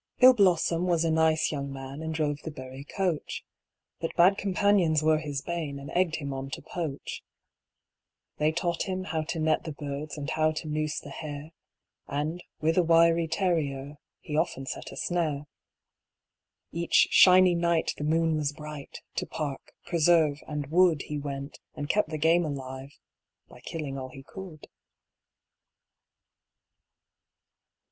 Bill 0.17 0.33
Blossom 0.33 0.87
was 0.87 1.05
a 1.05 1.11
nice 1.11 1.51
young 1.51 1.71
man, 1.71 2.01
And 2.01 2.11
drove 2.11 2.41
the 2.41 2.49
Bury 2.49 2.83
coach; 2.83 3.43
But 3.99 4.15
bad 4.15 4.35
companions 4.35 5.03
were 5.03 5.19
his 5.19 5.43
bane, 5.43 5.77
And 5.77 5.91
egg'd 5.91 6.15
him 6.15 6.33
on 6.33 6.49
to 6.53 6.61
poach. 6.63 7.21
They 8.39 8.51
taught 8.51 8.89
him 8.89 9.03
how 9.03 9.21
to 9.25 9.37
net 9.39 9.63
the 9.63 9.71
birds, 9.71 10.17
And 10.17 10.27
how 10.31 10.53
to 10.53 10.67
noose 10.67 10.99
the 10.99 11.11
hare; 11.11 11.51
And 12.07 12.43
with 12.59 12.79
a 12.79 12.83
wiry 12.83 13.27
terrier, 13.27 13.99
He 14.21 14.35
often 14.35 14.65
set 14.65 14.91
a 14.91 14.97
snare. 14.97 15.45
Each 16.71 17.07
"shiny 17.11 17.53
night" 17.53 17.93
the 17.95 18.03
moon 18.03 18.37
was 18.37 18.53
bright, 18.53 19.01
To 19.17 19.27
park, 19.27 19.71
preserve, 19.85 20.39
and 20.47 20.71
wood 20.71 21.03
He 21.03 21.19
went, 21.19 21.59
and 21.75 21.87
kept 21.87 22.09
the 22.09 22.17
game 22.17 22.43
alive, 22.43 22.97
By 23.49 23.59
killing 23.59 23.99
all 23.99 24.09
he 24.09 24.23
could. 24.23 24.67